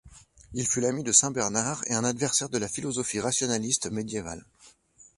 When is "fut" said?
0.65-0.79